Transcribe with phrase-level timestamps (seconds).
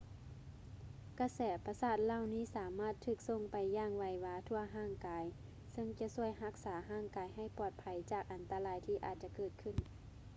[1.19, 5.25] ກະແສປະສາດເຫຼົ່ານີ້ສາມາດຖືກສົ່ງໄປຢ່າງໄວວາທົ່ວຮ່າງກາຍ
[5.71, 9.75] ເຊິ່ງຈະຊ່ວຍຮັກສາຮ່າງກາຍໃຫ້ປອດໄພຈາກໄພອັນຕະລາຍທີ່ອາດຈະເກີດຂຶ້ນ